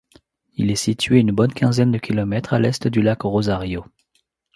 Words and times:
Il 0.55 0.71
est 0.71 0.75
situé 0.75 1.19
une 1.19 1.31
bonne 1.31 1.53
quinzaine 1.53 1.91
de 1.91 1.99
kilomètres 1.99 2.55
à 2.55 2.59
l'est 2.59 2.87
du 2.87 3.03
lac 3.03 3.21
Rosario. 3.21 3.85